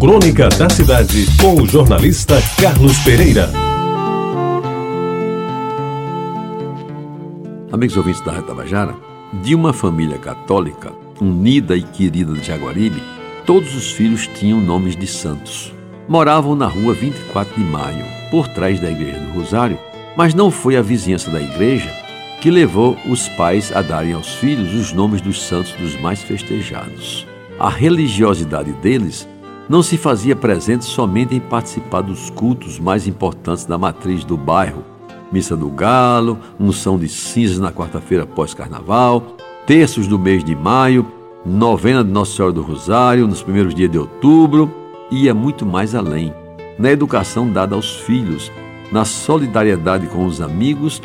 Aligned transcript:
Crônica 0.00 0.48
da 0.50 0.70
Cidade, 0.70 1.26
com 1.40 1.60
o 1.60 1.66
jornalista 1.66 2.36
Carlos 2.62 2.96
Pereira. 2.98 3.50
Amigos 7.72 7.96
ouvintes 7.96 8.20
da 8.20 8.30
Retabajara, 8.30 8.94
de 9.42 9.56
uma 9.56 9.72
família 9.72 10.16
católica, 10.16 10.92
unida 11.20 11.76
e 11.76 11.82
querida 11.82 12.32
de 12.32 12.46
Jaguaribe, 12.46 13.02
todos 13.44 13.74
os 13.74 13.90
filhos 13.90 14.28
tinham 14.28 14.60
nomes 14.60 14.94
de 14.94 15.08
santos. 15.08 15.74
Moravam 16.06 16.54
na 16.54 16.68
rua 16.68 16.94
24 16.94 17.52
de 17.56 17.68
Maio, 17.68 18.06
por 18.30 18.46
trás 18.46 18.78
da 18.78 18.88
Igreja 18.88 19.18
do 19.18 19.32
Rosário, 19.36 19.80
mas 20.16 20.32
não 20.32 20.48
foi 20.48 20.76
a 20.76 20.82
vizinhança 20.82 21.28
da 21.28 21.42
igreja 21.42 21.90
que 22.40 22.52
levou 22.52 22.96
os 23.04 23.28
pais 23.30 23.72
a 23.74 23.82
darem 23.82 24.12
aos 24.12 24.32
filhos 24.34 24.72
os 24.74 24.92
nomes 24.92 25.20
dos 25.20 25.42
santos 25.42 25.72
dos 25.72 26.00
mais 26.00 26.22
festejados. 26.22 27.26
A 27.58 27.68
religiosidade 27.68 28.70
deles 28.74 29.26
não 29.68 29.82
se 29.82 29.98
fazia 29.98 30.34
presente 30.34 30.84
somente 30.84 31.34
em 31.34 31.40
participar 31.40 32.00
dos 32.00 32.30
cultos 32.30 32.78
mais 32.78 33.06
importantes 33.06 33.66
da 33.66 33.76
matriz 33.76 34.24
do 34.24 34.36
bairro, 34.36 34.82
missa 35.30 35.56
do 35.56 35.68
galo, 35.68 36.38
unção 36.58 36.98
de 36.98 37.08
cinzas 37.08 37.58
na 37.58 37.70
quarta-feira 37.70 38.26
pós-carnaval, 38.26 39.36
terços 39.66 40.06
do 40.06 40.18
mês 40.18 40.42
de 40.42 40.56
maio, 40.56 41.06
novena 41.44 42.02
de 42.02 42.10
Nossa 42.10 42.34
Senhora 42.34 42.54
do 42.54 42.62
Rosário 42.62 43.26
nos 43.26 43.42
primeiros 43.42 43.74
dias 43.74 43.90
de 43.90 43.98
outubro, 43.98 44.72
ia 45.10 45.34
muito 45.34 45.66
mais 45.66 45.94
além, 45.94 46.32
na 46.78 46.90
educação 46.90 47.50
dada 47.50 47.74
aos 47.74 47.96
filhos, 47.96 48.50
na 48.90 49.04
solidariedade 49.04 50.06
com 50.06 50.24
os 50.24 50.40
amigos 50.40 51.02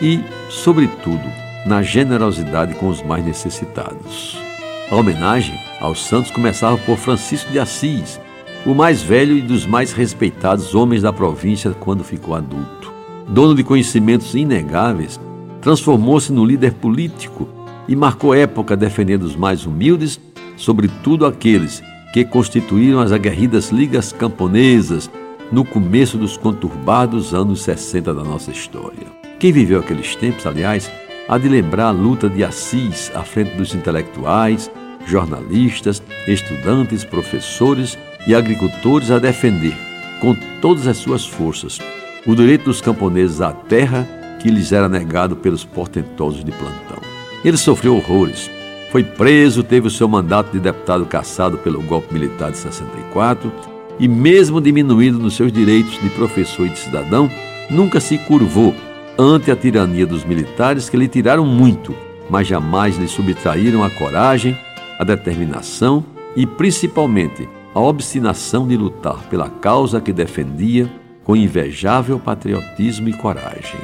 e, 0.00 0.20
sobretudo, 0.50 1.22
na 1.66 1.82
generosidade 1.82 2.74
com 2.74 2.88
os 2.88 3.02
mais 3.02 3.24
necessitados. 3.24 4.51
A 4.92 4.94
homenagem 4.94 5.58
aos 5.80 6.04
santos 6.04 6.30
começava 6.30 6.76
por 6.76 6.98
Francisco 6.98 7.50
de 7.50 7.58
Assis, 7.58 8.20
o 8.66 8.74
mais 8.74 9.02
velho 9.02 9.34
e 9.38 9.40
dos 9.40 9.64
mais 9.64 9.90
respeitados 9.90 10.74
homens 10.74 11.00
da 11.00 11.10
província 11.10 11.70
quando 11.70 12.04
ficou 12.04 12.34
adulto. 12.34 12.92
Dono 13.26 13.54
de 13.54 13.64
conhecimentos 13.64 14.34
inegáveis, 14.34 15.18
transformou-se 15.62 16.30
no 16.30 16.44
líder 16.44 16.74
político 16.74 17.48
e 17.88 17.96
marcou 17.96 18.34
época 18.34 18.76
defendendo 18.76 19.22
os 19.22 19.34
mais 19.34 19.64
humildes, 19.64 20.20
sobretudo 20.58 21.24
aqueles 21.24 21.82
que 22.12 22.22
constituíram 22.22 23.00
as 23.00 23.12
aguerridas 23.12 23.70
ligas 23.70 24.12
camponesas 24.12 25.10
no 25.50 25.64
começo 25.64 26.18
dos 26.18 26.36
conturbados 26.36 27.32
anos 27.32 27.62
60 27.62 28.12
da 28.12 28.22
nossa 28.22 28.50
história. 28.50 29.06
Quem 29.38 29.52
viveu 29.52 29.80
aqueles 29.80 30.14
tempos, 30.14 30.46
aliás, 30.46 30.92
há 31.26 31.38
de 31.38 31.48
lembrar 31.48 31.86
a 31.86 31.92
luta 31.92 32.28
de 32.28 32.44
Assis 32.44 33.10
à 33.14 33.22
frente 33.22 33.56
dos 33.56 33.74
intelectuais, 33.74 34.70
jornalistas, 35.06 36.02
estudantes, 36.26 37.04
professores 37.04 37.98
e 38.26 38.34
agricultores 38.34 39.10
a 39.10 39.18
defender, 39.18 39.76
com 40.20 40.34
todas 40.60 40.86
as 40.86 40.96
suas 40.96 41.26
forças, 41.26 41.78
o 42.26 42.34
direito 42.34 42.64
dos 42.64 42.80
camponeses 42.80 43.40
à 43.40 43.52
terra 43.52 44.06
que 44.40 44.50
lhes 44.50 44.72
era 44.72 44.88
negado 44.88 45.36
pelos 45.36 45.64
portentosos 45.64 46.44
de 46.44 46.52
plantão. 46.52 47.00
Ele 47.44 47.56
sofreu 47.56 47.96
horrores, 47.96 48.50
foi 48.90 49.02
preso, 49.02 49.62
teve 49.62 49.86
o 49.86 49.90
seu 49.90 50.06
mandato 50.06 50.52
de 50.52 50.60
deputado 50.60 51.06
cassado 51.06 51.58
pelo 51.58 51.82
golpe 51.82 52.12
militar 52.12 52.50
de 52.50 52.58
64 52.58 53.50
e, 53.98 54.06
mesmo 54.06 54.60
diminuído 54.60 55.18
nos 55.18 55.34
seus 55.34 55.52
direitos 55.52 56.00
de 56.00 56.10
professor 56.10 56.66
e 56.66 56.70
de 56.70 56.78
cidadão, 56.78 57.30
nunca 57.70 58.00
se 58.00 58.18
curvou 58.18 58.74
ante 59.18 59.50
a 59.50 59.56
tirania 59.56 60.06
dos 60.06 60.24
militares 60.24 60.88
que 60.88 60.96
lhe 60.96 61.08
tiraram 61.08 61.46
muito, 61.46 61.94
mas 62.28 62.46
jamais 62.46 62.96
lhe 62.96 63.08
subtraíram 63.08 63.82
a 63.82 63.90
coragem, 63.90 64.56
a 65.02 65.04
determinação 65.04 66.04
e, 66.36 66.46
principalmente, 66.46 67.48
a 67.74 67.80
obstinação 67.80 68.66
de 68.66 68.76
lutar 68.76 69.18
pela 69.28 69.48
causa 69.48 70.00
que 70.00 70.12
defendia 70.12 70.88
com 71.24 71.36
invejável 71.36 72.18
patriotismo 72.18 73.08
e 73.08 73.12
coragem. 73.12 73.80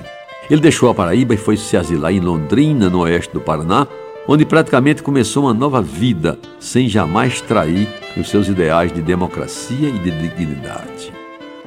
Ele 0.49 0.61
deixou 0.61 0.89
a 0.89 0.95
Paraíba 0.95 1.35
e 1.35 1.37
foi 1.37 1.57
se 1.57 1.77
asilar 1.77 2.13
em 2.13 2.21
Londrina, 2.21 2.89
no 2.89 3.01
oeste 3.01 3.33
do 3.33 3.41
Paraná, 3.41 3.87
onde 4.27 4.45
praticamente 4.45 5.03
começou 5.03 5.45
uma 5.45 5.55
nova 5.55 5.83
vida, 5.83 6.39
sem 6.61 6.89
jamais 6.89 7.41
trair 7.41 7.89
os 8.17 8.29
seus 8.29 8.49
ideais 8.49 8.93
de 8.93 9.03
democracia 9.03 9.89
e 9.89 9.99
de 9.99 10.11
dignidade. 10.11 11.13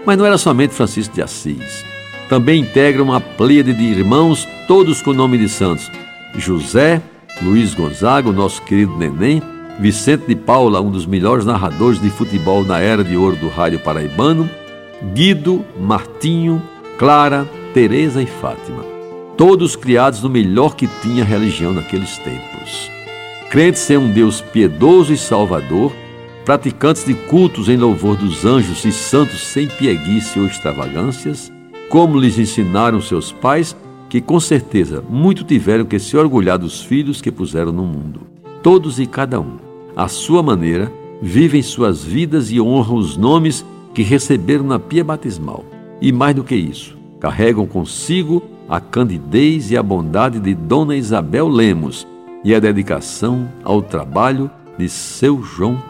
Mas 0.06 0.18
não 0.18 0.26
era 0.26 0.38
somente 0.38 0.74
Francisco 0.74 1.14
de 1.14 1.22
Assis. 1.22 1.84
Também 2.30 2.62
integra 2.62 3.04
uma 3.04 3.20
pleiade 3.20 3.74
de 3.74 3.84
irmãos, 3.84 4.48
todos 4.68 5.02
com 5.02 5.14
nome 5.14 5.38
de 5.38 5.50
santos. 5.50 5.92
José, 6.36 7.02
Luiz 7.44 7.74
Gonzaga, 7.74 8.30
o 8.30 8.34
nosso 8.34 8.62
querido 8.62 8.98
Neném, 8.98 9.42
Vicente 9.80 10.28
de 10.28 10.36
Paula, 10.36 10.82
um 10.82 10.92
dos 10.92 11.06
melhores 11.06 11.46
narradores 11.46 12.00
de 12.00 12.10
futebol 12.10 12.64
na 12.64 12.80
era 12.80 13.04
de 13.04 13.18
ouro 13.18 13.36
do 13.36 13.50
rádio 13.50 13.80
paraibano, 13.80 14.50
Guido, 15.14 15.66
Martinho, 15.80 16.62
Clara, 16.98 17.48
Teresa 17.74 18.22
e 18.22 18.28
Fátima 18.28 18.92
todos 19.42 19.76
criados 19.76 20.22
no 20.22 20.30
melhor 20.30 20.76
que 20.76 20.88
tinha 21.02 21.24
a 21.24 21.26
religião 21.26 21.74
naqueles 21.74 22.16
tempos. 22.20 22.92
Crentes 23.50 23.90
em 23.90 23.98
um 23.98 24.12
Deus 24.12 24.40
piedoso 24.40 25.12
e 25.12 25.18
salvador, 25.18 25.92
praticantes 26.46 27.06
de 27.06 27.16
cultos 27.16 27.68
em 27.68 27.76
louvor 27.76 28.16
dos 28.16 28.46
anjos 28.46 28.86
e 28.86 28.92
santos 28.92 29.42
sem 29.42 29.68
pieguice 29.68 30.40
ou 30.40 30.46
extravagâncias, 30.46 31.52
como 31.90 32.20
lhes 32.20 32.38
ensinaram 32.38 33.02
seus 33.02 33.32
pais, 33.32 33.76
que 34.12 34.20
com 34.20 34.42
certeza 34.42 35.02
muito 35.10 35.46
tiveram 35.46 35.86
que 35.86 35.98
se 35.98 36.18
orgulhar 36.18 36.58
dos 36.58 36.82
filhos 36.82 37.22
que 37.22 37.32
puseram 37.32 37.72
no 37.72 37.86
mundo. 37.86 38.24
Todos 38.62 39.00
e 39.00 39.06
cada 39.06 39.40
um, 39.40 39.56
à 39.96 40.10
sua 40.10 40.44
maneira, 40.44 40.92
vivem 41.22 41.62
suas 41.62 42.04
vidas 42.04 42.52
e 42.52 42.60
honram 42.60 42.96
os 42.96 43.16
nomes 43.16 43.66
que 43.94 44.04
receberam 44.04 44.66
na 44.66 44.78
pia 44.78 45.02
batismal. 45.02 45.64
E 46.02 46.12
mais 46.12 46.36
do 46.36 46.44
que 46.44 46.54
isso, 46.54 46.98
carregam 47.22 47.66
consigo 47.66 48.44
a 48.68 48.82
candidez 48.82 49.72
e 49.72 49.78
a 49.78 49.84
bondade 49.84 50.42
de 50.42 50.54
Dona 50.54 50.98
Isabel 50.98 51.48
Lemos 51.48 52.06
e 52.44 52.54
a 52.54 52.60
dedicação 52.60 53.48
ao 53.64 53.82
trabalho 53.82 54.52
de 54.78 54.90
seu 54.90 55.42
João 55.42 55.82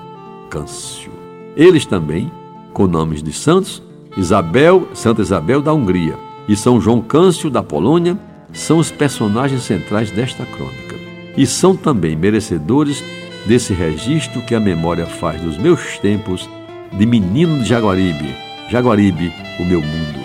Câncio. 0.47 1.11
Eles 1.57 1.88
também, 1.88 2.31
com 2.71 2.85
nomes 2.85 3.23
de 3.23 3.33
santos, 3.33 3.81
Isabel, 4.15 4.88
Santa 4.93 5.23
Isabel 5.23 5.59
da 5.59 5.73
Hungria 5.73 6.29
e 6.47 6.56
São 6.56 6.79
João 6.79 7.02
Câncio 7.02 7.50
da 7.50 7.63
Polônia, 7.63 8.18
são 8.53 8.78
os 8.78 8.91
personagens 8.91 9.63
centrais 9.63 10.12
desta 10.12 10.46
crônica 10.46 10.96
e 11.38 11.46
são 11.46 11.75
também 11.75 12.16
merecedores 12.16 13.03
desse 13.46 13.74
registro 13.74 14.41
que 14.41 14.53
a 14.53 14.59
memória 14.59 15.06
faz 15.06 15.41
dos 15.41 15.57
meus 15.57 15.97
tempos 16.00 16.50
de 16.91 17.06
menino 17.06 17.59
de 17.59 17.69
Jaguaribe, 17.69 18.35
Jaguaribe, 18.69 19.34
o 19.59 19.66
meu 19.66 19.81
mundo. 19.81 20.19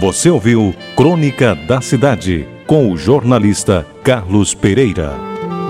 Você 0.00 0.30
ouviu 0.30 0.74
Crônica 0.96 1.54
da 1.54 1.80
Cidade 1.80 2.46
com 2.66 2.90
o 2.90 2.96
jornalista 2.96 3.86
Carlos 4.02 4.54
Pereira. 4.54 5.29